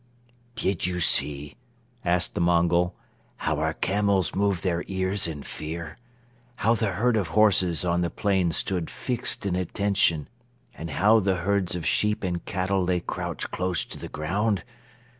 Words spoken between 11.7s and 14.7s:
of sheep and cattle lay crouched close to the ground?